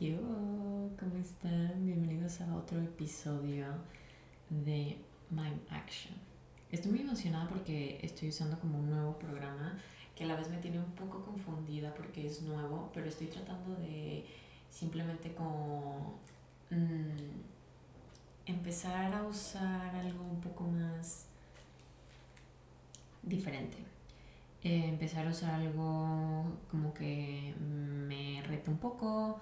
[0.00, 0.16] Yo,
[0.96, 1.84] ¿cómo están?
[1.84, 3.66] Bienvenidos a otro episodio
[4.48, 4.96] de
[5.28, 6.14] Mind Action.
[6.70, 9.76] Estoy muy emocionada porque estoy usando como un nuevo programa
[10.14, 13.74] que a la vez me tiene un poco confundida porque es nuevo, pero estoy tratando
[13.74, 14.24] de
[14.70, 16.20] simplemente como
[16.70, 17.40] mm,
[18.46, 21.26] empezar a usar algo un poco más
[23.24, 23.78] diferente.
[24.62, 29.40] Eh, empezar a usar algo como que me rete un poco,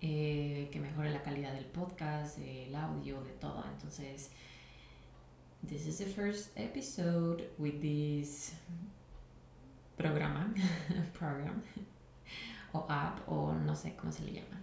[0.00, 3.64] eh, que mejore la calidad del podcast, el audio, de todo.
[3.72, 4.30] Entonces,
[5.66, 8.54] this is the first episode with this
[9.96, 10.52] programa,
[11.18, 11.62] program,
[12.72, 14.60] o app, o no sé cómo se le llama.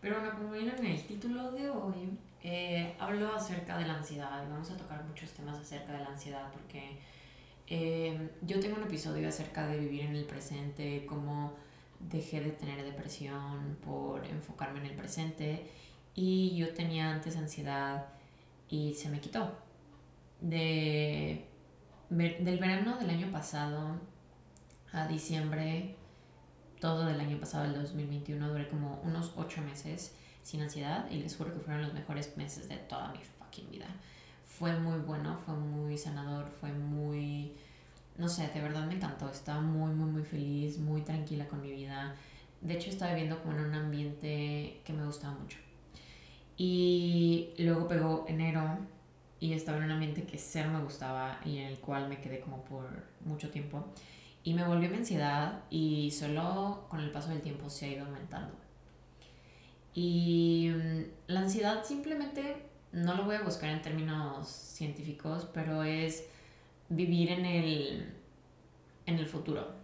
[0.00, 4.48] Pero bueno, como vieron en el título de hoy, eh, hablo acerca de la ansiedad
[4.48, 6.96] vamos a tocar muchos temas acerca de la ansiedad porque
[7.66, 11.54] eh, yo tengo un episodio acerca de vivir en el presente, cómo
[12.00, 15.70] dejé de tener depresión por enfocarme en el presente
[16.14, 18.06] y yo tenía antes ansiedad
[18.68, 19.52] y se me quitó.
[20.40, 21.46] De,
[22.10, 24.00] del verano del año pasado
[24.92, 25.96] a diciembre,
[26.80, 31.36] todo del año pasado, el 2021, duré como unos ocho meses sin ansiedad y les
[31.36, 33.86] juro que fueron los mejores meses de toda mi fucking vida.
[34.44, 37.54] Fue muy bueno, fue muy sanador, fue muy
[38.18, 39.30] no sé, de verdad me encantó.
[39.30, 42.14] Estaba muy, muy, muy feliz, muy tranquila con mi vida.
[42.60, 45.58] De hecho, estaba viviendo como en un ambiente que me gustaba mucho.
[46.56, 48.78] Y luego pegó enero
[49.38, 52.40] y estaba en un ambiente que cero me gustaba y en el cual me quedé
[52.40, 52.88] como por
[53.24, 53.84] mucho tiempo.
[54.42, 58.04] Y me volvió mi ansiedad y solo con el paso del tiempo se ha ido
[58.04, 58.54] aumentando.
[59.94, 66.24] Y mm, la ansiedad simplemente, no lo voy a buscar en términos científicos, pero es
[66.88, 68.14] vivir en el,
[69.06, 69.78] en el futuro.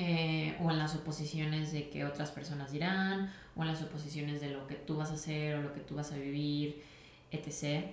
[0.00, 4.50] Eh, o en las suposiciones de que otras personas dirán, o en las suposiciones de
[4.50, 6.84] lo que tú vas a hacer o lo que tú vas a vivir,
[7.32, 7.84] etc.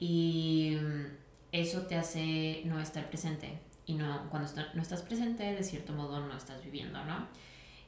[0.00, 1.04] Y mm,
[1.52, 3.60] eso te hace no estar presente.
[3.86, 7.28] Y no, cuando no estás presente, de cierto modo no estás viviendo, ¿no?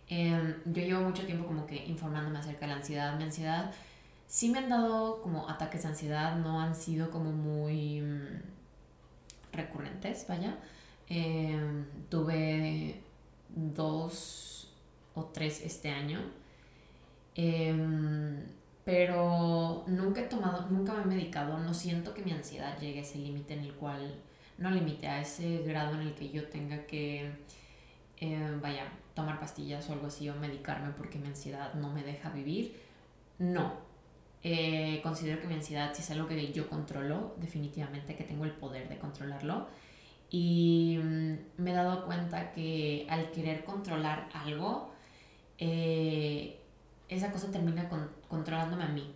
[0.09, 3.17] Em, yo llevo mucho tiempo como que informándome acerca de la ansiedad.
[3.17, 3.73] Mi ansiedad
[4.29, 8.43] sí me han dado como ataques de ansiedad, no han sido como muy mm,
[9.53, 10.57] recurrentes, vaya.
[11.09, 13.01] Em, tuve
[13.49, 14.71] dos
[15.15, 16.21] o tres este año.
[17.35, 18.43] Em,
[18.85, 23.03] pero nunca he tomado, nunca me he medicado, no siento que mi ansiedad llegue a
[23.03, 24.15] ese límite en el cual,
[24.57, 27.31] no límite, a ese grado en el que yo tenga que,
[28.19, 32.31] em, vaya, tomar pastillas o algo así o medicarme porque mi ansiedad no me deja
[32.31, 32.81] vivir.
[33.39, 33.73] No,
[34.43, 38.53] eh, considero que mi ansiedad si es algo que yo controlo, definitivamente que tengo el
[38.53, 39.67] poder de controlarlo.
[40.31, 44.93] Y mm, me he dado cuenta que al querer controlar algo,
[45.59, 46.61] eh,
[47.09, 49.13] esa cosa termina con, controlándome a mí.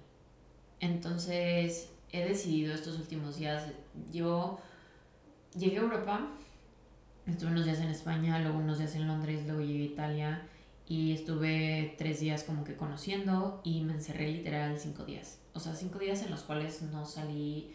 [0.80, 3.68] Entonces he decidido estos últimos días,
[4.12, 4.58] yo
[5.56, 6.28] llegué a Europa,
[7.26, 10.42] estuve unos días en España, luego unos días en Londres, luego llegué a Italia
[10.88, 15.38] y estuve tres días como que conociendo y me encerré literal cinco días.
[15.54, 17.74] O sea, cinco días en los cuales no salí,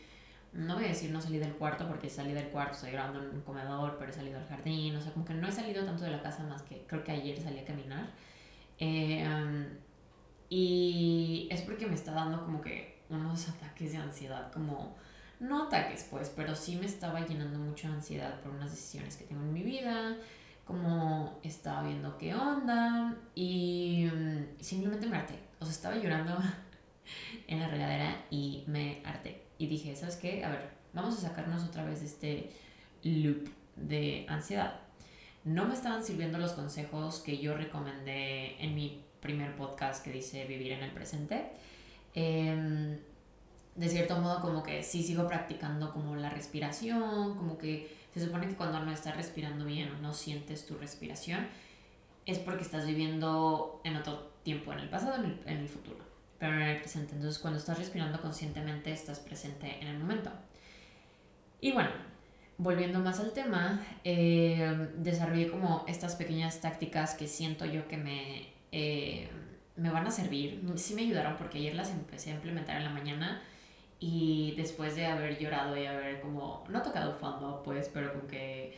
[0.53, 3.29] no voy a decir no salí del cuarto porque salí del cuarto, estoy grabando en
[3.29, 6.03] un comedor, pero he salido al jardín, o sea, como que no he salido tanto
[6.03, 8.11] de la casa más que creo que ayer salí a caminar.
[8.79, 9.25] Eh,
[10.49, 14.95] y es porque me está dando como que unos ataques de ansiedad, como,
[15.39, 19.41] no ataques pues, pero sí me estaba llenando mucha ansiedad por unas decisiones que tengo
[19.41, 20.17] en mi vida
[20.67, 25.39] como estaba viendo qué onda y mm, simplemente me harté.
[25.59, 26.37] O sea, estaba llorando
[27.47, 29.45] en la regadera y me harté.
[29.57, 30.43] Y dije, ¿sabes qué?
[30.43, 32.49] A ver, vamos a sacarnos otra vez de este
[33.03, 34.81] loop de ansiedad.
[35.45, 40.45] No me estaban sirviendo los consejos que yo recomendé en mi primer podcast que dice
[40.45, 41.51] vivir en el presente.
[42.13, 42.97] Em,
[43.75, 48.47] de cierto modo como que sí sigo practicando como la respiración, como que se supone
[48.47, 51.47] que cuando no estás respirando bien o no sientes tu respiración
[52.25, 55.99] es porque estás viviendo en otro tiempo, en el pasado, en el, en el futuro,
[56.39, 57.15] pero no en el presente.
[57.15, 60.31] Entonces cuando estás respirando conscientemente estás presente en el momento.
[61.61, 61.89] Y bueno,
[62.57, 68.47] volviendo más al tema, eh, desarrollé como estas pequeñas tácticas que siento yo que me,
[68.71, 69.29] eh,
[69.75, 70.61] me van a servir.
[70.75, 73.41] Sí me ayudaron porque ayer las empecé a implementar en la mañana
[73.99, 78.77] y después de haber llorado y haber como, no tocado fondo, pues, pero como que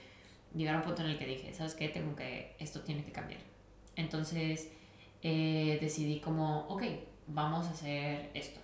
[0.55, 1.89] llegar a un punto en el que dije, ¿sabes qué?
[1.89, 3.41] Tengo que, esto tiene que cambiar.
[3.95, 4.71] Entonces
[5.21, 6.83] eh, decidí como, ok,
[7.27, 8.59] vamos a hacer esto.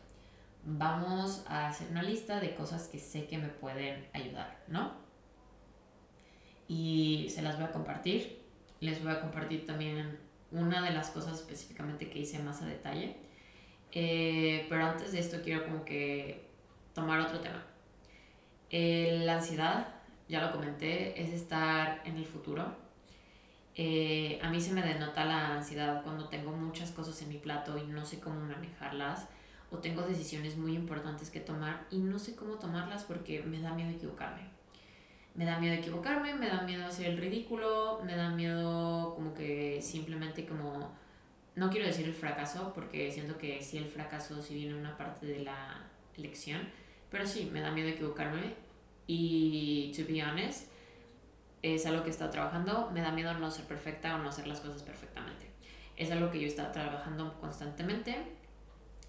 [0.63, 4.93] Vamos a hacer una lista de cosas que sé que me pueden ayudar, ¿no?
[6.67, 8.41] Y se las voy a compartir.
[8.79, 10.17] Les voy a compartir también
[10.51, 13.17] una de las cosas específicamente que hice más a detalle
[13.91, 16.44] Eh, pero antes de esto quiero como que
[16.95, 17.61] tomar otro tema.
[18.71, 19.87] Eh, la ansiedad,
[20.27, 22.65] ya lo comenté, es estar en el futuro.
[23.75, 27.77] Eh, a mí se me denota la ansiedad cuando tengo muchas cosas en mi plato
[27.77, 29.27] y no sé cómo manejarlas
[29.69, 33.73] o tengo decisiones muy importantes que tomar y no sé cómo tomarlas porque me da
[33.73, 34.43] miedo equivocarme.
[35.35, 39.81] Me da miedo equivocarme, me da miedo hacer el ridículo, me da miedo como que
[39.81, 40.95] simplemente como
[41.55, 45.25] no quiero decir el fracaso, porque siento que sí el fracaso sí viene una parte
[45.25, 45.83] de la
[46.17, 46.61] lección,
[47.15, 48.55] pero sí, me da miedo equivocarme
[49.07, 50.69] y, to be honest,
[51.61, 54.47] es algo que he estado trabajando, me da miedo no ser perfecta o no hacer
[54.47, 55.49] las cosas perfectamente.
[55.95, 58.17] Es algo que yo he estado trabajando constantemente.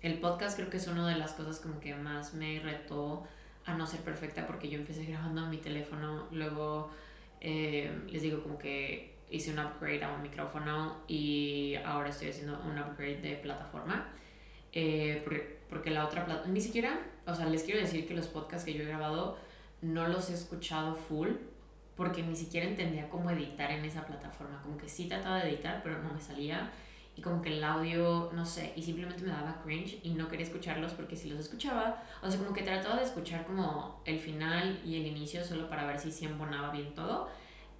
[0.02, 3.24] El podcast creo que es una de las cosas como que más me retó
[3.64, 6.92] a no ser perfecta porque yo empecé grabando en mi teléfono, luego
[7.40, 12.56] eh, les digo como que hice un upgrade a un micrófono y ahora estoy haciendo
[12.60, 14.12] un upgrade de plataforma.
[14.72, 15.24] Eh,
[15.68, 18.74] porque, la otra plataforma, ni siquiera, o sea, les quiero decir que los podcasts que
[18.74, 19.36] yo he grabado
[19.82, 21.28] no los he escuchado full
[21.96, 24.60] porque ni siquiera entendía cómo editar en esa plataforma.
[24.62, 26.70] Como que sí trataba de editar, pero no me salía.
[27.16, 30.44] Y como que el audio, no sé, y simplemente me daba cringe y no quería
[30.44, 34.82] escucharlos porque si los escuchaba, o sea, como que trataba de escuchar como el final
[34.84, 37.30] y el inicio solo para ver si se embonaba bien todo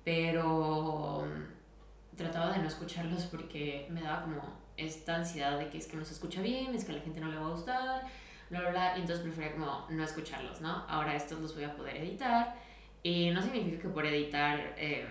[0.06, 4.40] pero mm, trataba de no escucharlos porque me daba como
[4.76, 7.18] esta ansiedad de que es que no se escucha bien, es que a la gente
[7.18, 8.04] no le va a gustar,
[8.50, 10.84] bla, bla, bla, y entonces prefería como no escucharlos, ¿no?
[10.88, 12.54] Ahora estos los voy a poder editar
[13.02, 15.06] y no significa que por editar em,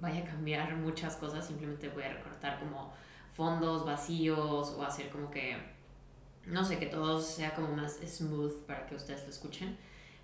[0.00, 2.92] vaya a cambiar muchas cosas, simplemente voy a recortar como
[3.34, 5.56] fondos vacíos o hacer como que,
[6.46, 9.76] no sé, que todo sea como más smooth para que ustedes lo escuchen,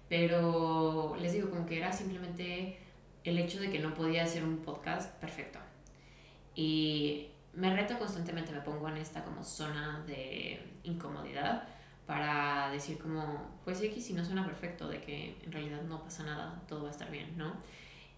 [0.08, 2.79] pero les digo como que era simplemente
[3.25, 5.58] el hecho de que no podía hacer un podcast perfecto.
[6.55, 11.69] Y me reto constantemente, me pongo en esta como zona de incomodidad
[12.06, 16.23] para decir como, pues X si no suena perfecto, de que en realidad no pasa
[16.25, 17.55] nada, todo va a estar bien, ¿no?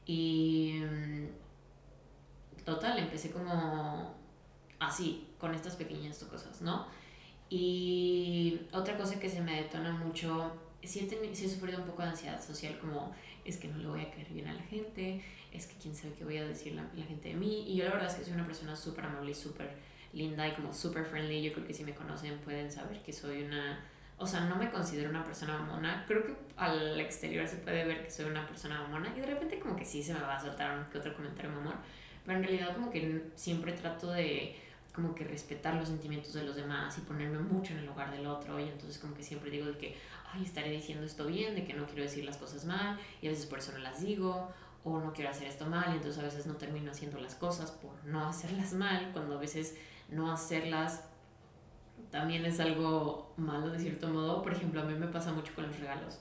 [0.04, 4.14] Y mm, total, empecé como
[4.78, 6.86] así, con estas pequeñas cosas, ¿no?
[7.48, 10.52] Y otra cosa que se me detona mucho,
[10.82, 13.14] sí he, he sufrido un poco de ansiedad social, como
[13.44, 16.12] es que no le voy a caer bien a la gente, es que quién sabe
[16.12, 17.64] qué voy a decir la, la gente de mí.
[17.66, 19.70] Y yo la verdad es que soy una persona súper amable y súper
[20.18, 21.42] linda y como súper friendly.
[21.42, 23.84] Yo creo que si me conocen pueden saber que soy una...
[24.18, 26.04] O sea, no me considero una persona mamona.
[26.06, 29.60] Creo que al exterior se puede ver que soy una persona mamona y de repente
[29.60, 31.76] como que sí se me va a soltar otro comentario mamón.
[32.26, 34.56] Pero en realidad como que siempre trato de
[34.98, 38.26] como que respetar los sentimientos de los demás y ponerme mucho en el lugar del
[38.26, 39.96] otro y entonces como que siempre digo de que,
[40.32, 43.30] ay, estaré diciendo esto bien, de que no quiero decir las cosas mal y a
[43.30, 46.24] veces por eso no las digo o no quiero hacer esto mal y entonces a
[46.24, 49.76] veces no termino haciendo las cosas por no hacerlas mal, cuando a veces
[50.08, 51.04] no hacerlas
[52.10, 54.42] también es algo malo de cierto modo.
[54.42, 56.20] Por ejemplo, a mí me pasa mucho con los regalos.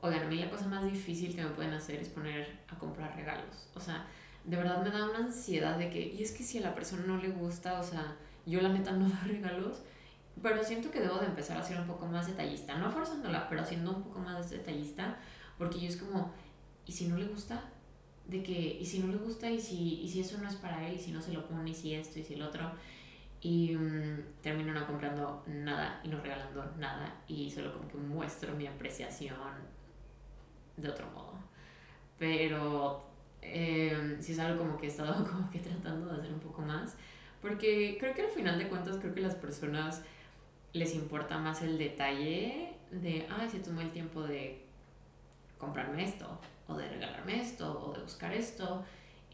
[0.00, 3.14] Oigan, a mí la cosa más difícil que me pueden hacer es poner a comprar
[3.16, 3.68] regalos.
[3.74, 4.06] O sea,
[4.44, 7.04] de verdad me da una ansiedad de que, y es que si a la persona
[7.06, 8.16] no le gusta, o sea,
[8.46, 9.82] yo la neta no doy regalos
[10.42, 13.64] pero siento que debo de empezar a ser un poco más detallista, no forzándola, pero
[13.64, 15.16] siendo un poco más detallista,
[15.58, 16.32] porque yo es como,
[16.86, 17.62] ¿y si no le gusta?
[18.26, 19.50] De que, ¿y si no le gusta?
[19.50, 20.96] ¿Y si, y si eso no es para él?
[20.96, 21.70] ¿Y si no se lo pone?
[21.70, 22.18] ¿Y si esto?
[22.18, 22.70] ¿Y si el otro?
[23.40, 28.54] Y um, termino no comprando nada y no regalando nada y solo como que muestro
[28.54, 29.52] mi apreciación
[30.78, 31.34] de otro modo.
[32.18, 33.04] Pero
[33.42, 36.62] eh, si es algo como que he estado como que tratando de hacer un poco
[36.62, 36.96] más,
[37.42, 40.02] porque creo que al final de cuentas creo que las personas
[40.72, 44.62] les importa más el detalle de, ay, si tomó el tiempo de
[45.58, 48.84] comprarme esto, o de regalarme esto, o de buscar esto.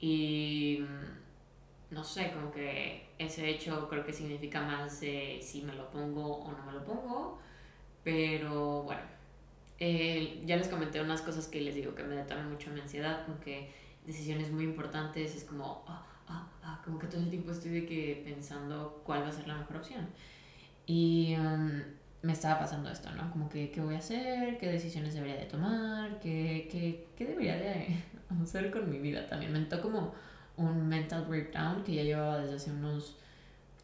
[0.00, 5.90] Y mm, no sé, como que ese hecho creo que significa más si me lo
[5.90, 7.38] pongo o no me lo pongo.
[8.02, 9.02] Pero bueno,
[9.78, 13.24] eh, ya les comenté unas cosas que les digo que me detonan mucho mi ansiedad,
[13.26, 13.70] como que
[14.06, 17.86] decisiones muy importantes es como, ah, ah, ah, como que todo el tiempo estoy de
[17.86, 20.08] que pensando cuál va a ser la mejor opción.
[20.86, 21.82] Y um,
[22.22, 23.30] me estaba pasando esto, ¿no?
[23.30, 24.58] Como que, ¿qué voy a hacer?
[24.58, 26.20] ¿Qué decisiones debería de tomar?
[26.20, 27.96] ¿Qué, qué, qué debería de
[28.42, 29.52] hacer con mi vida también?
[29.52, 30.14] Me entró como
[30.56, 33.16] un mental breakdown que ya llevaba desde hace unos...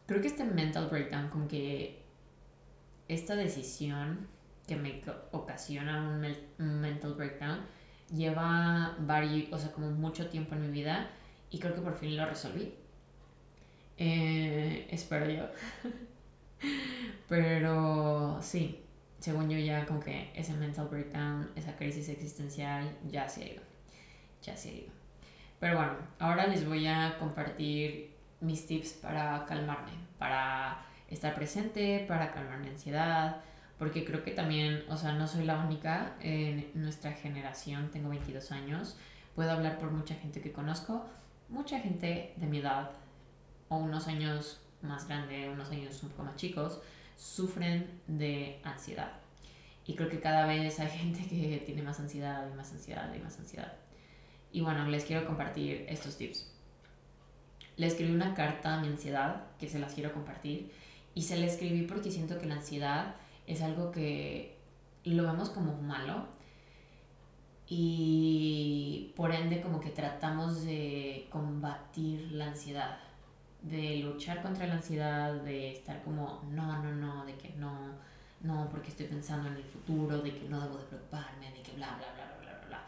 [0.05, 2.01] Creo que este mental breakdown, como que
[3.07, 4.27] esta decisión
[4.67, 5.01] que me
[5.31, 7.59] ocasiona un, mental breakdown
[8.13, 11.09] lleva varios, o sea, como mucho tiempo en mi vida
[11.49, 12.73] y creo que por fin lo resolví.
[13.97, 15.47] Eh, espero yo.
[17.29, 18.83] Pero sí,
[19.19, 23.63] según yo ya como que ese mental breakdown, esa crisis existencial ya se ha ido.
[24.41, 24.91] Ya se ha ido.
[25.59, 32.31] Pero bueno, ahora les voy a compartir mis tips para calmarme, para estar presente, para
[32.31, 33.37] calmar mi ansiedad,
[33.79, 38.51] porque creo que también, o sea, no soy la única en nuestra generación, tengo 22
[38.51, 38.97] años,
[39.35, 41.05] puedo hablar por mucha gente que conozco,
[41.49, 42.91] mucha gente de mi edad
[43.69, 46.79] o unos años más grande, unos años un poco más chicos,
[47.15, 49.11] sufren de ansiedad.
[49.85, 53.19] Y creo que cada vez hay gente que tiene más ansiedad y más ansiedad y
[53.19, 53.73] más ansiedad.
[54.51, 56.51] Y bueno, les quiero compartir estos tips.
[57.75, 60.71] Le escribí una carta a mi ansiedad que se las quiero compartir.
[61.13, 63.15] Y se la escribí porque siento que la ansiedad
[63.45, 64.57] es algo que
[65.03, 66.27] lo vemos como malo
[67.69, 72.97] y por ende como que tratamos de combatir la ansiedad,
[73.61, 77.95] de luchar contra la ansiedad, de estar como no, no, no, de que no,
[78.41, 81.71] no, porque estoy pensando en el futuro, de que no debo de preocuparme, de que
[81.73, 82.81] bla, bla, bla, bla, bla, bla.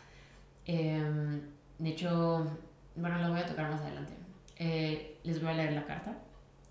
[0.65, 1.41] Eh,
[1.77, 2.47] de hecho,
[2.95, 4.13] bueno, lo voy a tocar más adelante.
[4.57, 6.17] Eh, les voy a leer la carta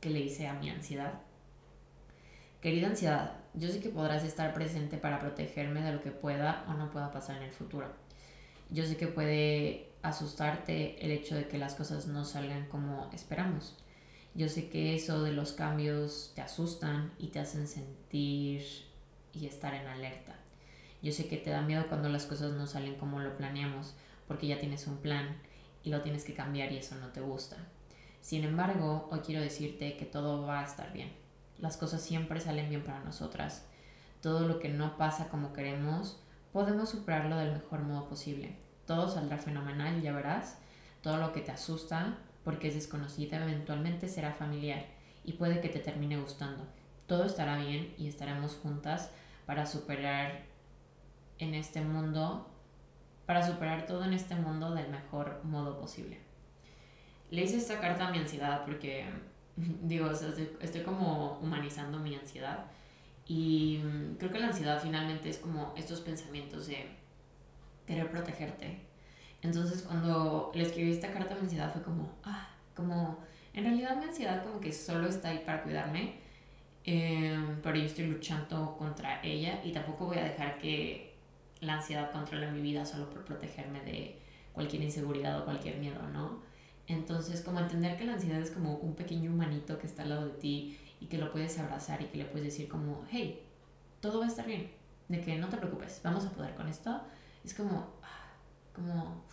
[0.01, 1.15] que le hice a mi ansiedad.
[2.61, 6.75] Querida ansiedad, yo sé que podrás estar presente para protegerme de lo que pueda o
[6.75, 7.89] no pueda pasar en el futuro.
[8.71, 13.77] Yo sé que puede asustarte el hecho de que las cosas no salgan como esperamos.
[14.39, 18.65] Yo sé que eso de los cambios te asustan y te hacen sentir
[19.35, 20.35] y estar en alerta.
[21.03, 23.95] Yo sé que te da miedo cuando las cosas no salen como lo planeamos,
[24.27, 25.37] porque ya tienes un plan
[25.83, 27.59] y lo tienes que cambiar y eso no te gusta.
[28.23, 31.29] Sin embargo, hoy quiero decirte que todo va a estar bien
[31.59, 33.65] las cosas siempre salen bien para nosotras.
[34.23, 36.21] Todo lo que no pasa como queremos,
[36.53, 38.57] podemos superarlo del mejor modo posible.
[38.87, 40.59] Todo saldrá fenomenal, ya verás.
[41.03, 42.19] Todo lo que te asusta,
[42.49, 44.87] porque es desconocida, eventualmente será familiar
[45.23, 46.67] y puede que te termine gustando.
[47.07, 49.11] Todo estará bien y estaremos juntas
[49.45, 50.47] para superar
[51.39, 52.49] en este mundo,
[53.27, 56.21] para superar todo en este mundo del mejor modo posible.
[57.31, 59.05] Le hice esta carta a mi ansiedad porque
[59.83, 62.65] digo, estoy, como humanizando mi ansiedad
[63.27, 66.97] y mm, creo que la ansiedad finalmente es como estos pensamientos de
[67.87, 68.88] querer protegerte.
[69.43, 73.19] Entonces cuando le escribí esta carta a mi ansiedad fue como, ah, como,
[73.55, 76.15] en realidad mi ansiedad como que solo está ahí para cuidarme,
[76.85, 81.15] em, pero yo estoy luchando contra ella y tampoco voy a dejar que
[81.61, 84.19] la ansiedad controle mi vida solo por protegerme de
[84.53, 86.41] cualquier inseguridad o cualquier miedo, ¿no?
[86.87, 90.27] Entonces, como entender que la ansiedad es como un pequeño humanito que está al lado
[90.27, 93.43] de ti y que lo puedes abrazar y que le puedes decir como, hey,
[94.01, 94.71] todo va a estar bien,
[95.09, 97.01] de que no te preocupes, vamos a poder con esto.
[97.45, 97.98] Es como,
[98.79, 99.25] como,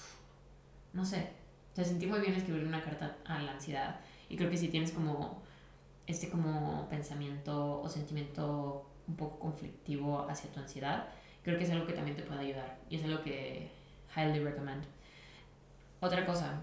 [0.93, 1.29] no sé,
[1.73, 3.99] te sentí muy bien escribir una carta a la ansiedad
[4.29, 5.43] y creo que si tienes como
[6.07, 11.07] este como pensamiento o sentimiento un poco conflictivo hacia tu ansiedad,
[11.43, 13.69] creo que es algo que también te puede ayudar y es algo que
[14.15, 14.83] highly recommend.
[15.99, 16.61] Otra cosa,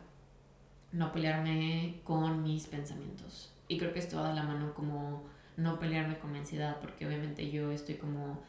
[0.93, 3.53] no pelearme con mis pensamientos.
[3.69, 5.25] Y creo que esto va de la mano como
[5.57, 8.43] no pelearme con mi ansiedad, porque obviamente yo estoy como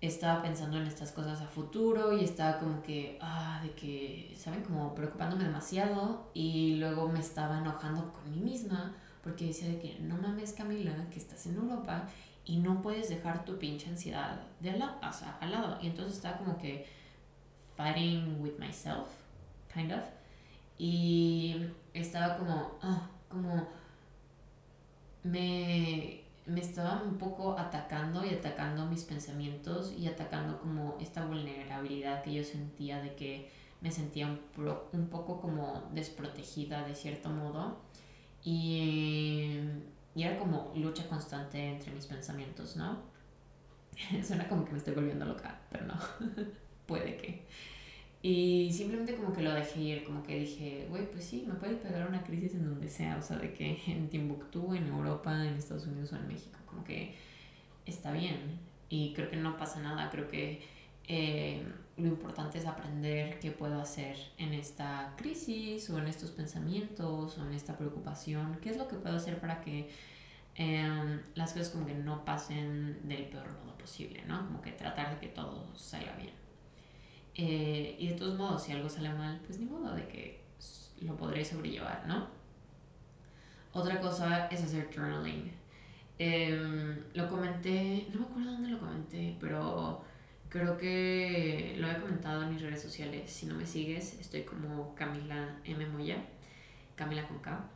[0.00, 4.62] estaba pensando en estas cosas a futuro y estaba como que, ah, de que, ¿saben?
[4.62, 9.98] Como preocupándome demasiado y luego me estaba enojando con mí misma porque decía de que
[10.00, 12.08] no mames Camila, que estás en Europa
[12.44, 14.94] y no puedes dejar tu pinche ansiedad de al, lado,
[15.40, 15.78] al lado.
[15.82, 16.86] Y entonces estaba como que
[17.76, 19.08] fighting with myself,
[19.72, 20.04] kind of.
[20.78, 23.66] Y estaba como, ah, como
[25.24, 32.22] me, me estaba un poco atacando y atacando mis pensamientos y atacando como esta vulnerabilidad
[32.22, 33.50] que yo sentía de que
[33.80, 34.40] me sentía un,
[34.92, 37.78] un poco como desprotegida de cierto modo
[38.44, 39.58] y,
[40.14, 43.02] y era como lucha constante entre mis pensamientos, ¿no?
[44.24, 45.94] Suena como que me estoy volviendo loca, pero no,
[46.86, 47.46] puede que.
[48.28, 51.76] Y simplemente como que lo dejé ir, como que dije, güey, pues sí, me puede
[51.76, 55.54] pegar una crisis en donde sea, o sea, de que en Timbuktu, en Europa, en
[55.54, 57.14] Estados Unidos o en México, como que
[57.84, 58.58] está bien.
[58.88, 60.60] Y creo que no pasa nada, creo que
[61.06, 61.62] eh,
[61.96, 67.46] lo importante es aprender qué puedo hacer en esta crisis o en estos pensamientos o
[67.46, 69.88] en esta preocupación, qué es lo que puedo hacer para que
[70.56, 74.44] em, las cosas como que no pasen del peor modo posible, ¿no?
[74.46, 76.45] Como que tratar de que todo salga bien.
[77.38, 80.40] Eh, y de todos modos, si algo sale mal, pues ni modo de que
[81.00, 82.28] lo podré sobrellevar, ¿no?
[83.72, 85.52] Otra cosa es hacer journaling.
[86.18, 90.02] Em, lo comenté, no me acuerdo dónde lo comenté, pero
[90.48, 93.30] creo que lo he comentado en mis redes sociales.
[93.30, 95.84] Si no me sigues, estoy como Camila M.
[95.86, 96.24] Moya,
[96.94, 97.68] Camila con K.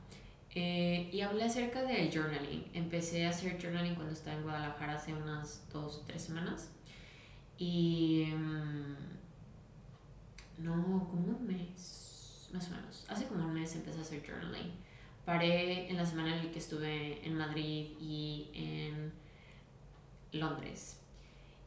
[0.54, 2.70] Eh, y hablé acerca del journaling.
[2.72, 6.70] Empecé a hacer journaling cuando estaba en Guadalajara hace unas dos o tres semanas.
[7.58, 8.22] Y.
[8.22, 8.96] Em,
[10.62, 13.06] no, como un mes, más o menos.
[13.08, 14.72] Hace como un mes empecé a hacer journaling
[15.24, 19.12] paré en la semana en la que estuve en Madrid y en
[20.32, 20.98] Londres.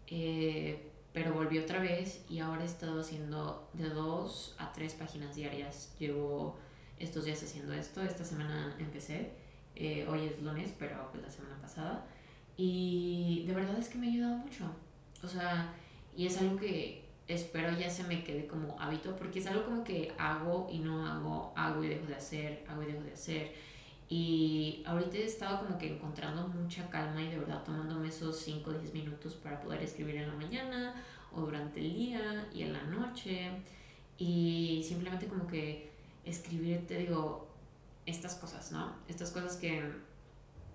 [0.07, 5.35] Eh, pero volví otra vez y ahora he estado haciendo de dos a tres páginas
[5.35, 5.95] diarias.
[6.00, 6.57] Llevo
[7.00, 8.01] estos días haciendo esto.
[8.01, 9.31] Esta semana empecé.
[9.75, 12.05] Eh, hoy es lunes, pero pues la semana pasada.
[12.57, 14.65] Y de verdad es que me ha ayudado mucho.
[15.23, 15.73] O sea,
[16.17, 19.84] y es algo que espero ya se me quede como hábito, porque es algo como
[19.84, 23.53] que hago y no hago, hago y dejo de hacer, hago y dejo de hacer.
[24.10, 28.70] Y ahorita he estado como que encontrando mucha calma y de verdad tomándome esos 5
[28.70, 30.96] o 10 minutos para poder escribir en la mañana
[31.34, 33.50] o durante el día y en la noche.
[34.18, 35.92] Y simplemente como que
[36.25, 37.48] escribir, te digo,
[38.06, 38.94] estas cosas, ¿no?
[39.08, 39.92] Estas cosas que,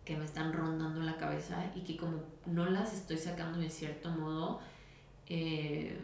[0.04, 4.10] que me están rondando la cabeza y que como no las estoy sacando de cierto
[4.10, 4.60] modo,
[5.26, 5.98] eh,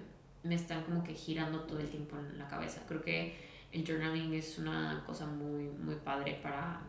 [0.45, 2.83] me están como que girando todo el tiempo en la cabeza.
[2.87, 3.37] Creo que
[3.73, 6.81] el journaling es una cosa muy, muy padre para,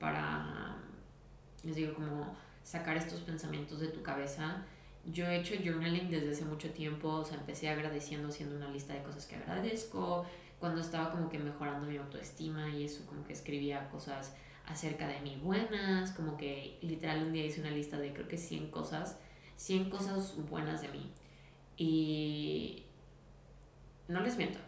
[0.00, 0.76] para,
[1.62, 4.64] les digo, como sacar estos pensamientos de tu cabeza.
[5.04, 8.94] Yo he hecho journaling desde hace mucho tiempo, o sea, empecé agradeciendo, haciendo una lista
[8.94, 10.26] de cosas que agradezco,
[10.58, 14.34] cuando estaba como que mejorando mi autoestima y eso, como que escribía cosas
[14.66, 18.38] acerca de mí buenas, como que literal un día hice una lista de creo que
[18.38, 19.18] 100 cosas,
[19.56, 21.12] 100 cosas buenas de mí.
[21.76, 22.83] Y
[24.08, 24.58] no les miento,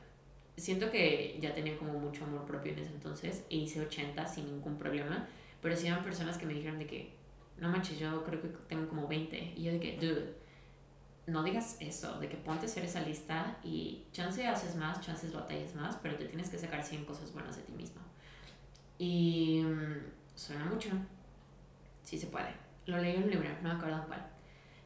[0.57, 4.47] siento que ya tenía como mucho amor propio en ese entonces e hice 80 sin
[4.47, 5.29] ningún problema,
[5.61, 7.15] pero sí eran personas que me dijeron de que,
[7.59, 9.55] no manches, yo creo que tengo como 20.
[9.57, 10.35] Y yo de que, dude,
[11.27, 15.33] no digas eso, de que ponte a hacer esa lista y chance haces más, chances
[15.33, 18.01] batallas más, pero te tienes que sacar 100 cosas buenas de ti mismo.
[18.99, 20.91] Y mm, suena mucho.
[22.03, 22.55] Sí se puede.
[22.87, 24.25] Lo leí en un libro, no me acuerdo cuál.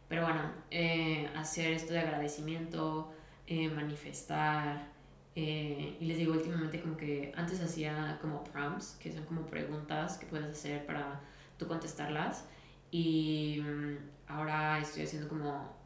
[0.09, 3.13] Pero bueno, eh, hacer esto de agradecimiento,
[3.51, 4.89] eh, manifestar.
[5.35, 10.19] Eh, y les digo, últimamente como que antes hacía como prompts, que son como preguntas
[10.19, 11.21] que puedes hacer para
[11.59, 12.47] tú contestarlas.
[12.93, 13.97] Y mm,
[14.29, 15.77] ahora estoy haciendo como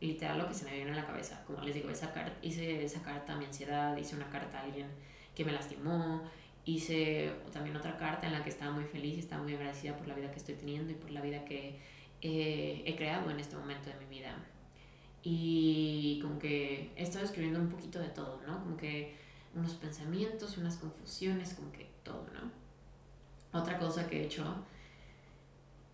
[0.00, 1.44] literal lo que se me viene a la cabeza.
[1.46, 4.88] Como les digo, esa hice esa carta a mi ansiedad, hice una carta a alguien
[5.36, 6.22] que me lastimó,
[6.64, 10.08] hice también otra carta en la que estaba muy feliz y estaba muy agradecida por
[10.08, 11.78] la vida que estoy teniendo y por la vida que
[12.20, 14.36] eh, he creado en este momento de mi vida.
[15.22, 18.60] Y como que he estado escribiendo un poquito de todo, ¿no?
[18.62, 19.14] Como que
[19.54, 22.50] unos pensamientos, unas confusiones, como que todo, ¿no?
[23.58, 24.44] Otra cosa que he hecho,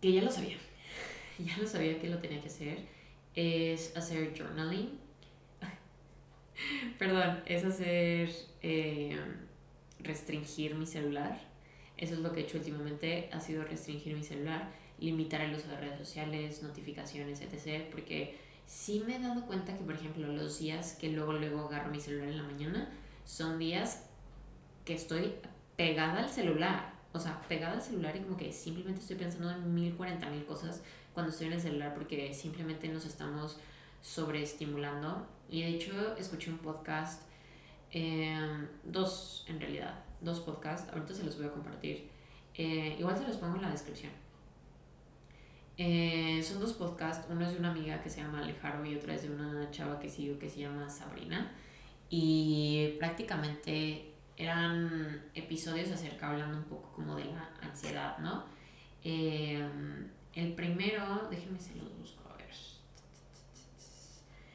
[0.00, 0.56] que ya lo sabía,
[1.38, 2.78] ya lo sabía que lo tenía que hacer,
[3.34, 4.98] es hacer journaling.
[6.98, 8.30] Perdón, es hacer,
[8.62, 9.18] eh,
[10.00, 11.40] restringir mi celular.
[11.96, 15.68] Eso es lo que he hecho últimamente, ha sido restringir mi celular limitar el uso
[15.68, 17.84] de redes sociales, notificaciones, etc.
[17.90, 18.36] Porque
[18.68, 21.98] sí me he dado cuenta que, por ejemplo, los días que luego, luego agarro mi
[21.98, 22.90] celular en la mañana
[23.24, 24.04] son días
[24.84, 25.34] que estoy
[25.76, 26.92] pegada al celular.
[27.14, 30.44] O sea, pegada al celular y como que simplemente estoy pensando en mil, cuarenta mil
[30.44, 30.82] cosas
[31.14, 33.58] cuando estoy en el celular porque simplemente nos estamos
[34.02, 35.26] sobreestimulando.
[35.48, 37.22] Y de hecho, escuché un podcast,
[37.90, 42.10] em, dos en realidad, dos podcasts, ahorita se los voy a compartir.
[42.54, 44.27] Eh, igual se los pongo en la descripción
[45.80, 49.14] eh, son dos podcasts, uno es de una amiga que se llama Alejaro y otra
[49.14, 51.52] es de una chava que sigo que se llama Sabrina.
[52.10, 58.44] Y prácticamente eran episodios acerca hablando un poco como de la ansiedad, ¿no?
[59.04, 59.64] Eh,
[60.34, 62.54] el primero, déjenme si los busco a ver.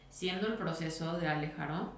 [0.09, 1.93] Siendo el proceso de Alejaro.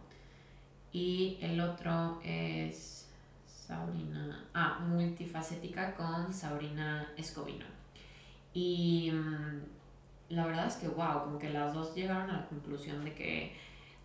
[0.92, 3.10] Y el otro es
[3.48, 4.46] Sabrina.
[4.54, 7.75] Ah, multifacética con Sabrina Escobino.
[8.56, 9.64] Y mm,
[10.30, 13.54] la verdad es que, wow, como que las dos llegaron a la conclusión de que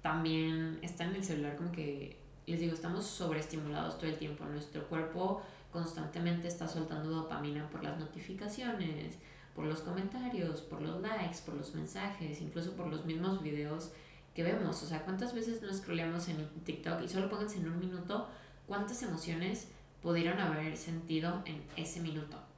[0.02, 4.44] también está en el celular como que, les digo, estamos sobreestimulados todo el tiempo.
[4.44, 5.40] Nuestro cuerpo
[5.72, 9.18] constantemente está soltando dopamina por las notificaciones,
[9.54, 13.92] por los comentarios, por los likes, por los mensajes, incluso por los mismos videos
[14.34, 14.82] que vemos.
[14.82, 18.26] O sea, ¿cuántas veces nos scrollamos en TikTok y solo pónganse en un minuto
[18.66, 19.68] cuántas emociones
[20.02, 22.49] pudieron haber sentido en ese minuto?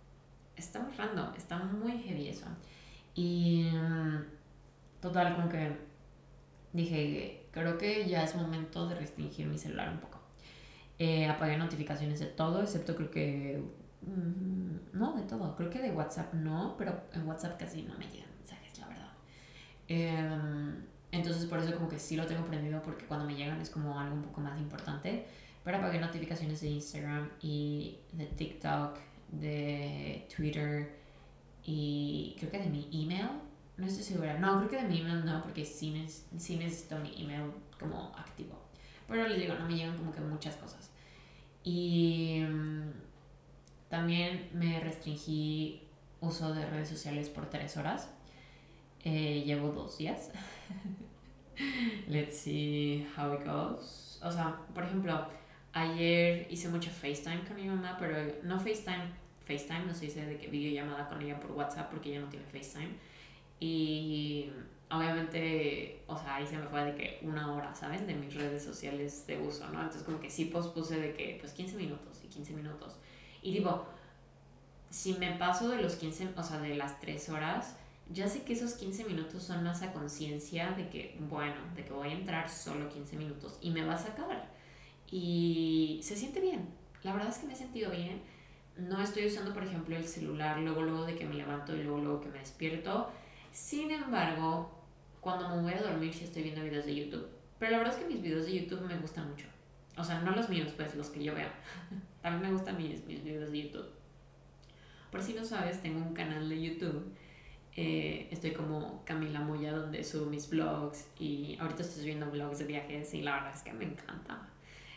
[0.62, 2.46] Está muy random, está muy heavy eso.
[3.14, 4.24] Y mm,
[5.00, 5.76] total, como que
[6.72, 10.20] dije, creo que ya es momento de restringir mi celular un poco.
[10.98, 13.62] Eh, apagué notificaciones de todo, excepto creo que...
[14.02, 15.54] Mm, no, de todo.
[15.56, 19.12] Creo que de WhatsApp no, pero en WhatsApp casi no me llegan mensajes, la verdad.
[19.88, 23.70] Em, entonces por eso como que sí lo tengo prendido porque cuando me llegan es
[23.70, 25.26] como algo un poco más importante.
[25.64, 28.98] Pero apagué notificaciones de Instagram y de TikTok
[29.32, 30.96] de Twitter
[31.64, 33.28] y creo que de mi email.
[33.76, 34.38] No estoy segura.
[34.38, 38.58] No, creo que de mi email no, porque sí, necesito mi email como activo.
[39.08, 40.90] Pero les digo, no me llegan como que muchas cosas.
[41.64, 42.90] Y mm,
[43.88, 45.82] también me restringí
[46.20, 48.08] uso de redes sociales por tres horas.
[49.04, 50.30] Eh, llevo dos días.
[52.08, 54.20] Let's see how it goes.
[54.22, 55.26] O sea, por ejemplo,
[55.72, 59.10] ayer hice mucho FaceTime con mi mamá, pero no FaceTime,
[59.44, 62.44] FaceTime, no se dice de que videollamada con ella por WhatsApp porque ella no tiene
[62.46, 62.90] FaceTime.
[63.60, 64.50] Y
[64.90, 68.06] obviamente, o sea, ahí se me fue de que una hora, ¿saben?
[68.06, 69.80] De mis redes sociales de uso, ¿no?
[69.80, 72.96] Entonces como que sí pospuse de que pues 15 minutos y 15 minutos.
[73.42, 73.86] Y digo,
[74.90, 77.76] si me paso de los 15, o sea, de las 3 horas,
[78.10, 81.92] ya sé que esos 15 minutos son más a conciencia de que, bueno, de que
[81.92, 84.50] voy a entrar solo 15 minutos y me va a sacar.
[85.10, 86.68] Y se siente bien.
[87.02, 88.22] La verdad es que me he sentido bien.
[88.76, 91.98] No estoy usando, por ejemplo, el celular luego, luego de que me levanto y luego,
[91.98, 93.10] luego que me despierto.
[93.52, 94.70] Sin embargo,
[95.20, 97.28] cuando me voy a dormir sí estoy viendo videos de YouTube.
[97.58, 99.46] Pero la verdad es que mis videos de YouTube me gustan mucho.
[99.96, 101.48] O sea, no los míos, pues los que yo veo.
[102.22, 103.90] También me gustan mis, mis videos de YouTube.
[105.10, 107.12] Por si no sabes, tengo un canal de YouTube
[107.74, 112.66] eh, estoy como Camila Moya donde subo mis vlogs y ahorita estoy subiendo vlogs de
[112.66, 114.46] viajes y la verdad es que me encanta.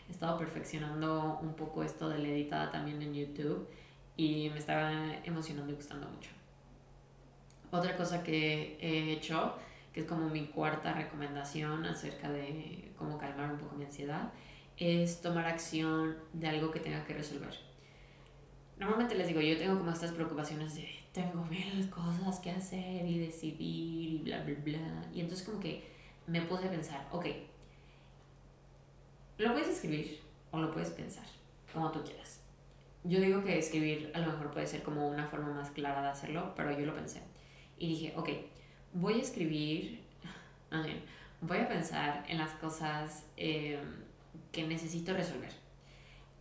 [0.08, 3.68] He estado perfeccionando un poco esto de la editada también en YouTube
[4.16, 6.30] y me estaba emocionando y gustando mucho.
[7.70, 9.54] Otra cosa que he hecho,
[9.92, 14.32] que es como mi cuarta recomendación acerca de cómo calmar un poco mi ansiedad,
[14.76, 17.58] es tomar acción de algo que tenga que resolver.
[18.78, 23.18] Normalmente les digo, yo tengo como estas preocupaciones de tengo mil cosas que hacer y
[23.18, 25.08] decidir y bla, bla, bla.
[25.14, 25.82] Y entonces como que
[26.26, 27.26] me puse a pensar, ok,
[29.38, 30.20] lo puedes escribir
[30.50, 31.26] o lo puedes pensar,
[31.72, 32.40] como tú quieras.
[33.04, 36.08] Yo digo que escribir a lo mejor puede ser como una forma más clara de
[36.08, 37.22] hacerlo, pero yo lo pensé.
[37.78, 38.28] Y dije, ok,
[38.92, 40.02] voy a escribir,
[41.40, 43.78] voy a pensar en las cosas eh,
[44.50, 45.52] que necesito resolver.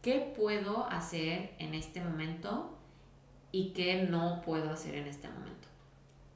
[0.01, 2.75] ¿Qué puedo hacer en este momento
[3.55, 5.69] y qué no puedo hacer en este momento.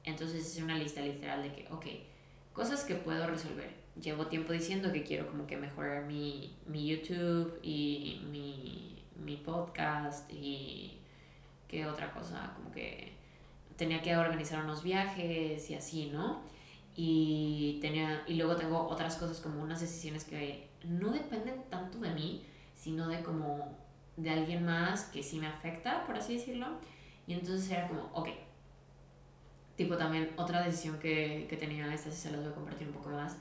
[0.04, 1.86] Entonces es una lista literal de que, ok,
[2.60, 3.70] cosas que puedo resolver.
[3.98, 10.30] Llevo tiempo diciendo que quiero como que mejorar mi, mi YouTube y mi, mi podcast
[10.30, 10.98] y
[11.66, 13.14] qué otra cosa, como que
[13.76, 16.42] tenía que organizar unos viajes y así, ¿no?
[16.94, 22.10] Y, tenía, y luego tengo otras cosas como unas decisiones que no dependen tanto de
[22.10, 22.44] mí,
[22.74, 23.74] sino de como
[24.18, 26.66] de alguien más que sí me afecta, por así decirlo.
[27.26, 28.28] Y entonces era como, ok.
[29.80, 32.92] Tipo también otra decisión que, que tenía, esta si se las voy a compartir un
[32.92, 33.38] poco más,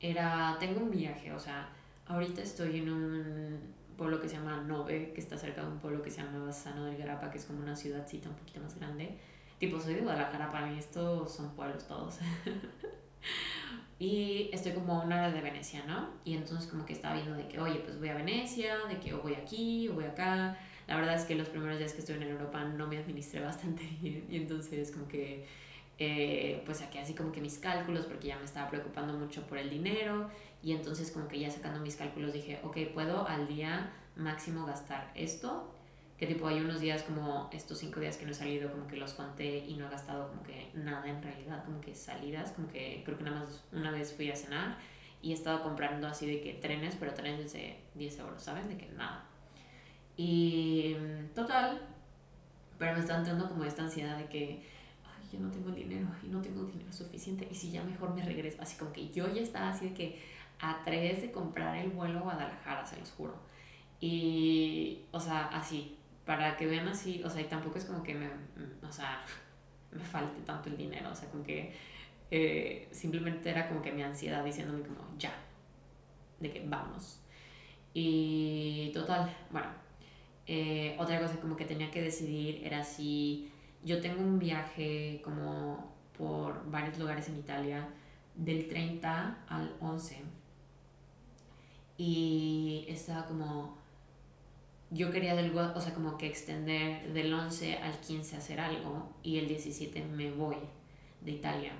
[0.00, 1.68] era, tengo un viaje, o sea,
[2.08, 3.60] ahorita estoy en un
[3.96, 6.86] pueblo que se llama Nove, que está cerca de un pueblo que se llama Bassano
[6.86, 9.16] del Garapa, que es como una ciudadcita un poquito más grande.
[9.60, 12.18] Tipo, soy de Guadalajara, para mí estos son pueblos todos.
[14.00, 16.08] y estoy como a una hora de Venecia, ¿no?
[16.24, 19.14] Y entonces como que estaba viendo de que, oye, pues voy a Venecia, de que
[19.14, 20.58] o voy aquí o voy acá.
[20.88, 23.84] La verdad es que los primeros días que estuve en Europa no me administré bastante
[24.00, 25.46] bien y entonces como que
[25.98, 29.58] eh, pues saqué así como que mis cálculos porque ya me estaba preocupando mucho por
[29.58, 30.28] el dinero
[30.62, 35.10] y entonces como que ya sacando mis cálculos dije, ok, puedo al día máximo gastar
[35.14, 35.72] esto,
[36.18, 38.96] que tipo hay unos días como estos cinco días que no he salido como que
[38.96, 42.68] los conté y no he gastado como que nada en realidad, como que salidas, como
[42.68, 44.78] que creo que nada más una vez fui a cenar
[45.22, 48.68] y he estado comprando así de que trenes, pero trenes de 10 euros, ¿saben?
[48.68, 49.24] De que nada.
[50.16, 50.96] Y
[51.34, 51.82] total,
[52.78, 54.62] pero me está entrando como esta ansiedad de que,
[55.30, 58.60] yo no tengo dinero y no tengo dinero suficiente y si ya mejor me regreso.
[58.60, 60.18] Así como que yo ya estaba así de que
[60.60, 63.34] a tres de comprar el vuelo a Guadalajara, se los juro.
[64.00, 68.14] Y, o sea, así, para que vean así, o sea, y tampoco es como que
[68.14, 68.28] me,
[68.82, 69.24] o sea,
[69.92, 71.72] me falte tanto el dinero, o sea, como que
[72.30, 75.32] eh, simplemente era como que mi ansiedad diciéndome como, ya,
[76.40, 77.20] de que vamos.
[77.94, 79.68] Y total, bueno,
[80.46, 83.50] eh, otra cosa como que tenía que decidir era si
[83.86, 87.88] yo tengo un viaje como por varios lugares en Italia
[88.34, 90.22] del 30 al 11
[91.96, 93.78] y estaba como
[94.90, 99.38] yo quería del, o sea, como que extender del 11 al 15 hacer algo y
[99.38, 100.56] el 17 me voy
[101.20, 101.72] de Italia.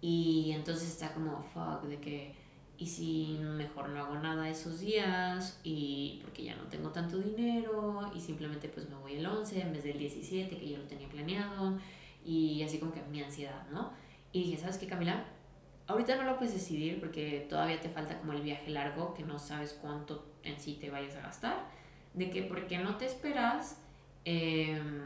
[0.00, 2.34] Y entonces está como fuck de que
[2.80, 8.10] y si mejor no hago nada esos días y porque ya no tengo tanto dinero
[8.14, 11.06] y simplemente pues me voy el 11 en vez del 17 que yo lo tenía
[11.06, 11.78] planeado
[12.24, 13.92] y así como que mi ansiedad, ¿no?
[14.32, 15.26] Y dije, ¿sabes qué Camila?
[15.88, 19.38] Ahorita no lo puedes decidir porque todavía te falta como el viaje largo que no
[19.38, 21.66] sabes cuánto en sí te vayas a gastar,
[22.14, 23.78] de que porque no te esperas
[24.24, 25.02] em,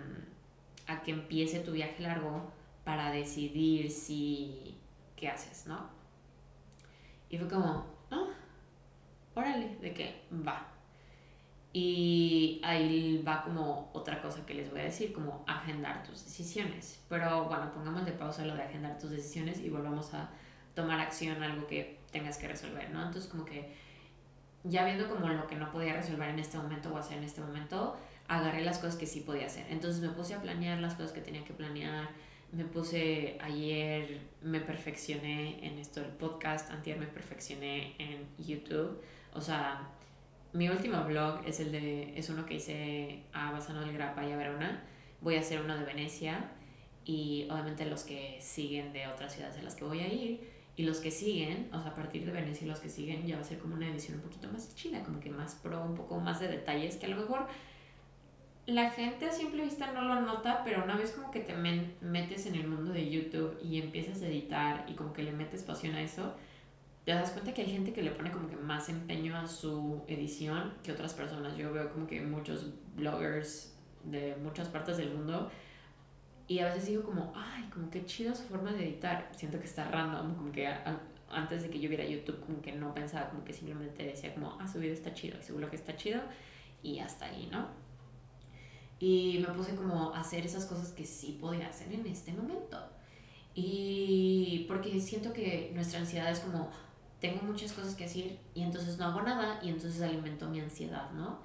[0.87, 2.53] a que empiece tu viaje largo
[2.85, 4.77] para decidir si
[5.17, 5.94] qué haces, ¿no?
[7.35, 8.29] Y fue como, ah,
[9.35, 10.69] órale, de que va.
[11.73, 17.03] Y ahí va como otra cosa que les voy a decir, como agendar tus decisiones.
[17.09, 20.31] Pero bueno, pongamos de pausa lo de agendar tus decisiones y volvamos a
[20.77, 23.03] tomar acción, algo que tengas que resolver, ¿no?
[23.03, 23.75] Entonces como que
[24.63, 27.41] ya viendo como lo que no podía resolver en este momento o hacer en este
[27.41, 27.97] momento,
[28.29, 29.67] agarré las cosas que sí podía hacer.
[29.71, 32.11] Entonces me puse a planear las cosas que tenía que planear.
[32.53, 39.01] Me puse ayer, me perfeccioné en esto del podcast, antier me perfeccioné en YouTube.
[39.33, 39.89] O sea,
[40.53, 44.33] mi último blog es el de es uno que hice a Basano del Grappa y
[44.33, 44.85] a Verona.
[45.21, 46.53] Voy a hacer uno de Venecia
[47.05, 50.85] y obviamente los que siguen de otras ciudades a las que voy a ir y
[50.85, 53.45] los que siguen, o sea, a partir de Venecia los que siguen ya va a
[53.45, 56.41] ser como una edición un poquito más chida, como que más pro, un poco más
[56.41, 57.47] de detalles que a lo mejor
[58.67, 62.47] la gente a simple vista no lo nota, pero una vez como que te metes
[62.47, 65.95] en el mundo de YouTube y empiezas a editar y como que le metes pasión
[65.95, 66.35] a eso,
[67.05, 70.03] te das cuenta que hay gente que le pone como que más empeño a su
[70.09, 71.57] edición que otras personas.
[71.57, 75.51] Yo veo como que muchos bloggers de muchas partes del mundo
[76.49, 79.31] y a veces digo como, ay, como que chido su forma de editar.
[79.37, 80.67] Siento que está random, como que
[81.29, 84.57] antes de que yo viera YouTube como que no pensaba, como que simplemente decía como,
[84.59, 86.23] ah, su video está chido, seguro que está chido
[86.83, 87.84] y hasta ahí, ¿no?
[89.05, 92.79] Y me puse como a hacer esas cosas que sí podía hacer en este momento.
[93.55, 96.71] Y porque siento que nuestra ansiedad es como,
[97.21, 101.11] tengo muchas cosas que decir y entonces no hago nada y entonces alimento mi ansiedad,
[101.11, 101.39] ¿no?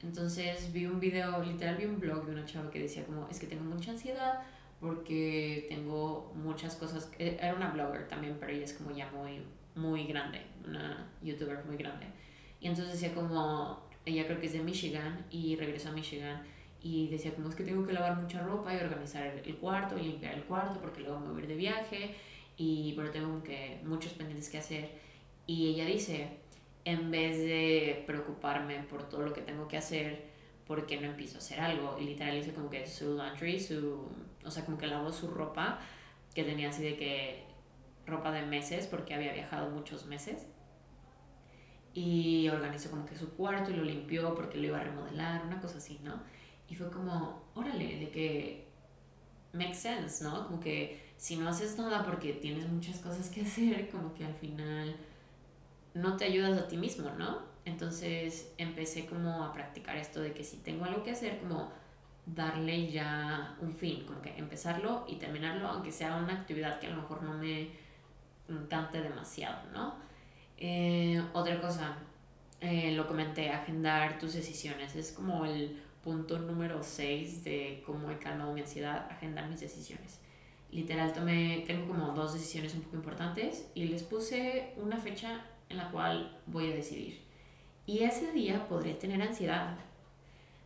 [0.00, 3.40] Entonces vi un video, literal vi un blog de una chava que decía como, es
[3.40, 4.42] que tengo mucha ansiedad
[4.78, 9.42] porque tengo muchas cosas, e, era una blogger también, pero ella es como ya muy,
[9.74, 12.06] muy grande, una youtuber muy grande.
[12.60, 16.40] Y entonces decía como, ella creo que es de Michigan y regresó a Michigan
[16.82, 20.02] y decía como es que tengo que lavar mucha ropa y organizar el, cuarto y
[20.02, 22.14] limpiar el cuarto porque luego me voy a ir de viaje
[22.56, 24.90] y pero tengo que muchos pendientes que hacer
[25.46, 26.28] y ella dice,
[26.84, 30.22] en vez de preocuparme por todo lo que tengo que hacer,
[30.64, 31.98] ¿por qué no empiezo a hacer algo?
[31.98, 34.08] Y literal dice como que su laundry, su,
[34.44, 35.80] o sea, como que lavó su ropa,
[36.34, 37.44] que tenía así de que
[38.06, 40.46] ropa de meses, porque había viajado muchos meses.
[41.92, 45.60] Y organizó como que su cuarto y lo limpió porque lo iba a remodelar, una
[45.60, 46.22] cosa así, ¿no?
[46.70, 48.68] Y fue como, órale, de que
[49.52, 50.46] makes sense, ¿no?
[50.46, 54.34] Como que si no haces nada porque tienes muchas cosas que hacer, como que al
[54.34, 54.96] final
[55.94, 57.38] no te ayudas a ti mismo, ¿no?
[57.64, 61.70] Entonces empecé como a practicar esto de que si tengo algo que hacer, como
[62.24, 66.90] darle ya un fin, como que empezarlo y terminarlo, aunque sea una actividad que a
[66.90, 67.70] lo mejor no me
[68.48, 69.94] encante demasiado, ¿no?
[70.56, 71.96] Eh, otra cosa,
[72.60, 78.18] eh, lo comenté, agendar tus decisiones, es como el punto número 6 de cómo he
[78.18, 80.18] calmado mi ansiedad, agendar mis decisiones.
[80.72, 85.76] Literal, tomé, tengo como dos decisiones un poco importantes y les puse una fecha en
[85.76, 87.22] la cual voy a decidir.
[87.86, 89.76] Y ese día podré tener ansiedad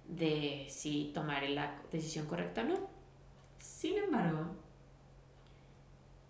[0.08, 2.88] de si tomaré la decisión correcta o no.
[3.58, 4.46] Sin embargo,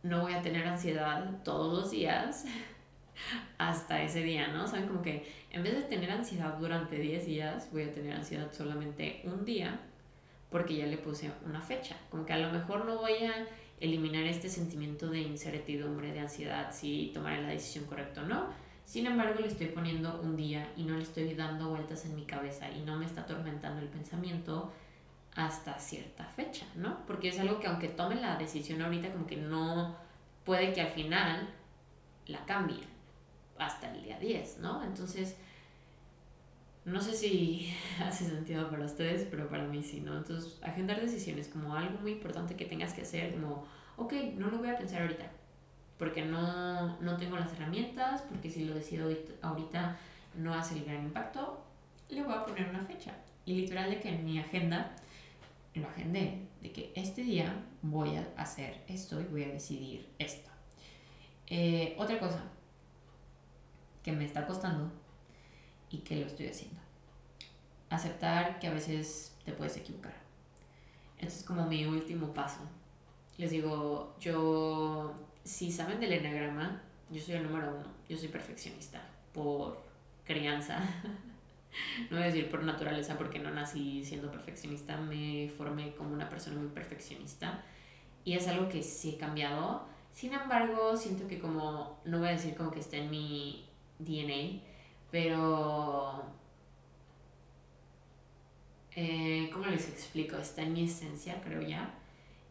[0.02, 2.46] no voy a tener ansiedad todos los días
[3.58, 4.66] hasta ese día, ¿no?
[4.66, 8.52] Saben como que en vez de tener ansiedad durante 10 días, voy a tener ansiedad
[8.52, 9.80] solamente un día
[10.50, 11.96] porque ya le puse una fecha.
[12.10, 13.46] Como que a lo mejor no voy a
[13.80, 18.48] eliminar este sentimiento de incertidumbre, de ansiedad, si tomaré la decisión correcta o no,
[18.84, 22.24] sin embargo, le estoy poniendo un día y no le estoy dando vueltas en mi
[22.24, 24.72] cabeza y no me está atormentando el pensamiento
[25.34, 27.04] hasta cierta fecha, ¿no?
[27.06, 29.96] Porque es algo que aunque tome la decisión ahorita, como que no
[30.44, 31.48] puede que al final
[32.26, 32.93] la cambie
[33.58, 34.82] hasta el día 10, ¿no?
[34.82, 35.36] Entonces,
[36.84, 40.16] no sé si hace sentido para ustedes, pero para mí sí, ¿no?
[40.16, 43.64] Entonces, agendar decisiones como algo muy importante que tengas que hacer, como,
[43.96, 45.30] ok, no lo voy a pensar ahorita,
[45.98, 49.10] porque no, no tengo las herramientas, porque si lo decido
[49.42, 49.96] ahorita
[50.36, 51.62] no hace el gran impacto,
[52.08, 53.14] le voy a poner una fecha.
[53.46, 54.94] Y literal de que en mi agenda
[55.74, 60.50] lo agendé, de que este día voy a hacer esto y voy a decidir esto.
[61.46, 62.42] Eh, otra cosa
[64.04, 64.92] que me está costando
[65.90, 66.78] y que lo estoy haciendo.
[67.90, 70.14] Aceptar que a veces te puedes equivocar.
[71.18, 72.60] Esto es como mi último paso.
[73.38, 77.86] Les digo, yo si saben del enagrama, yo soy el número uno.
[78.08, 79.82] Yo soy perfeccionista por
[80.24, 80.78] crianza.
[82.10, 86.28] no voy a decir por naturaleza porque no nací siendo perfeccionista, me formé como una
[86.28, 87.62] persona muy perfeccionista
[88.24, 89.86] y es algo que sí he cambiado.
[90.12, 94.60] Sin embargo, siento que como, no voy a decir como que está en mi DNA,
[95.10, 96.22] pero...
[98.96, 100.36] Eh, ¿Cómo les explico?
[100.36, 101.94] Está en mi esencia, creo ya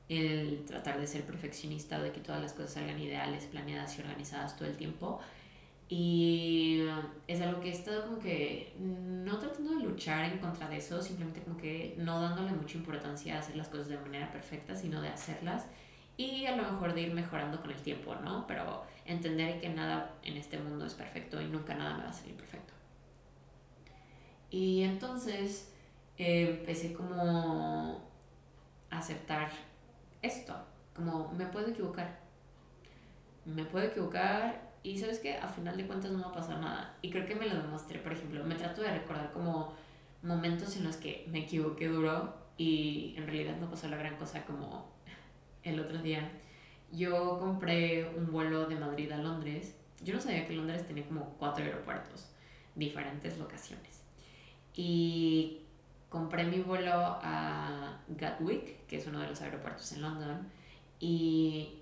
[0.10, 4.56] el tratar de ser perfeccionista, de que todas las cosas salgan ideales, planeadas y organizadas
[4.56, 5.20] todo el tiempo.
[5.90, 6.86] Y
[7.28, 11.02] es algo que he estado como que no tratando de luchar en contra de eso,
[11.02, 15.02] simplemente como que no dándole mucha importancia a hacer las cosas de manera perfecta, sino
[15.02, 15.66] de hacerlas
[16.18, 18.46] y a lo mejor de ir mejorando con el tiempo, ¿no?
[18.48, 22.14] Pero entender que nada en este mundo es perfecto y nunca nada me va a
[22.14, 22.74] salir perfecto.
[24.50, 25.74] Y entonces
[26.18, 28.02] eh, empecé como
[28.92, 29.50] a aceptar
[30.22, 30.56] esto,
[30.96, 32.20] como me puedo equivocar.
[33.46, 36.96] Me puedo equivocar y sabes que a final de cuentas no va a pasar nada.
[37.02, 39.74] Y creo que me lo demostré, por ejemplo, me trato de recordar como
[40.22, 44.46] momentos en los que me equivoqué duro y en realidad no pasó la gran cosa
[44.46, 44.94] como
[45.64, 46.30] el otro día.
[46.92, 49.76] Yo compré un vuelo de Madrid a Londres.
[50.04, 52.30] Yo no sabía que Londres tenía como cuatro aeropuertos,
[52.76, 54.04] diferentes locaciones.
[54.76, 55.62] Y
[56.10, 60.48] compré mi vuelo a Gatwick, que es uno de los aeropuertos en London,
[61.00, 61.80] y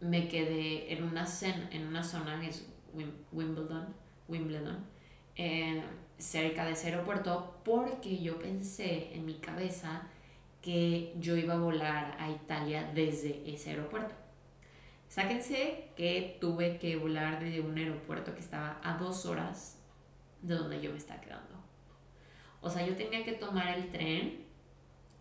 [0.00, 1.26] me quedé en una,
[1.70, 2.66] en una zona, es
[3.32, 3.94] Wimbledon,
[4.28, 4.84] Wimbledon
[5.36, 5.82] eh,
[6.18, 10.02] cerca de ese aeropuerto, porque yo pensé en mi cabeza
[10.66, 14.12] que yo iba a volar a Italia desde ese aeropuerto.
[15.08, 19.78] Sáquense que tuve que volar desde un aeropuerto que estaba a dos horas
[20.42, 21.54] de donde yo me estaba quedando.
[22.60, 24.44] O sea, yo tenía que tomar el tren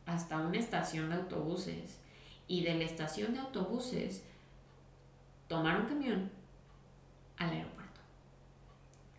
[0.07, 1.99] hasta una estación de autobuses
[2.47, 4.23] y de la estación de autobuses
[5.47, 6.31] tomar un camión
[7.37, 8.01] al aeropuerto.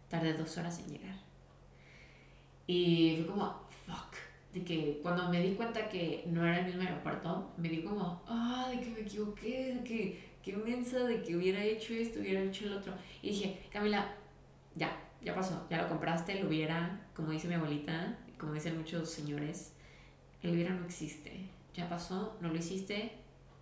[0.09, 1.21] Tardé dos horas en llegar.
[2.67, 4.26] Y fue como, fuck.
[4.57, 8.23] De que cuando me di cuenta que no era el mismo aeropuerto, me di como,
[8.27, 12.41] ah, de que me equivoqué, de que, qué mensa, de que hubiera hecho esto, hubiera
[12.41, 12.95] hecho el otro.
[13.21, 14.15] Y dije, Camila,
[14.75, 19.11] ya, ya pasó, ya lo compraste, lo hubiera, como dice mi abuelita, como dicen muchos
[19.11, 19.75] señores,
[20.41, 21.51] el hubiera no existe.
[21.75, 23.13] Ya pasó, no lo hiciste,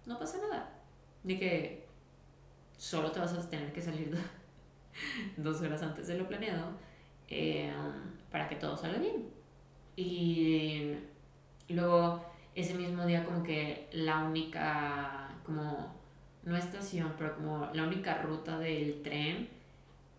[0.06, 0.80] no pasa nada.
[1.24, 1.88] De que
[2.76, 4.16] solo te vas a tener que salir
[5.38, 6.70] dos horas antes de lo planeado
[7.26, 7.72] eh,
[8.30, 9.34] para que todo salga bien.
[9.96, 10.94] Y
[11.68, 15.94] luego ese mismo día como que la única, como,
[16.44, 19.48] no estación, pero como la única ruta del tren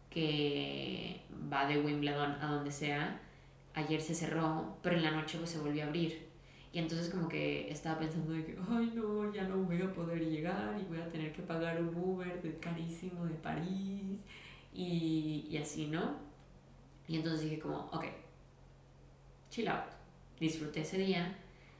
[0.10, 3.20] que va de Wimbledon a donde sea,
[3.74, 6.26] ayer se cerró, pero en la noche pues se volvió a abrir.
[6.74, 10.20] Y entonces como que estaba pensando de que, ay no, ya no voy a poder
[10.20, 14.26] llegar y voy a tener que pagar un Uber de carísimo de París
[14.74, 16.18] y, y así, ¿no?
[17.08, 18.06] Y entonces dije como, ok,
[19.56, 19.86] chill out.
[20.40, 21.38] Disfruté ese día.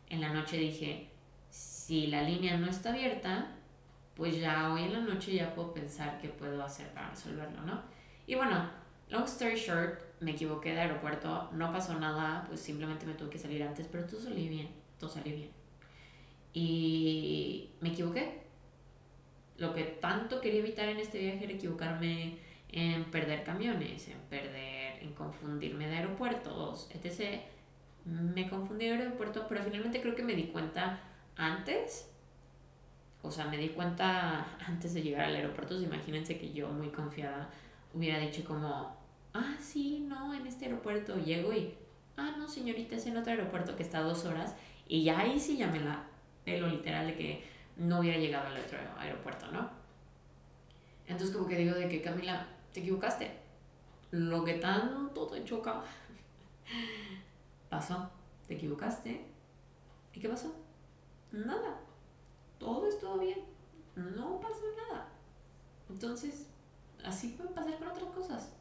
[0.10, 1.10] En la noche dije,
[1.50, 3.48] si la línea no está abierta,
[4.16, 7.82] pues ya hoy en la noche ya puedo pensar qué puedo hacer para resolverlo, ¿no?
[8.28, 8.70] Y bueno,
[9.10, 13.40] long story short, me equivoqué de aeropuerto, no pasó nada, pues simplemente me tuve que
[13.40, 15.50] salir antes, pero todo salió bien todo salió bien.
[16.54, 18.42] Y me equivoqué.
[19.58, 22.38] Lo que tanto quería evitar en este viaje era equivocarme
[22.70, 27.42] en perder camiones, en perder, en confundirme de aeropuertos, etc.
[28.06, 31.00] Me confundí de aeropuerto, pero finalmente creo que me di cuenta
[31.36, 32.10] antes.
[33.22, 35.82] O sea, me di cuenta antes de llegar al aeropuerto.
[35.82, 37.50] imagínense que yo, muy confiada,
[37.94, 38.96] hubiera dicho como,
[39.34, 41.18] ah, sí, no, en este aeropuerto.
[41.18, 41.74] Llego y,
[42.18, 44.56] ah, no, señorita, es en otro aeropuerto que está a dos horas
[44.88, 46.04] y ya ahí sí ya me la
[46.46, 47.44] lo literal de que
[47.78, 49.70] no hubiera llegado al otro aeropuerto, ¿no?
[51.08, 53.32] Entonces como que digo de que Camila, te equivocaste.
[54.12, 55.84] Lo que tanto te choca
[57.76, 58.10] pasó.
[58.48, 59.26] Te equivocaste.
[60.14, 60.54] ¿Y qué pasó?
[61.32, 61.80] Nada.
[62.58, 63.40] Todo estuvo bien.
[63.96, 65.10] No pasó nada.
[65.90, 66.48] Entonces,
[67.04, 68.54] así puede pasar con otras cosas.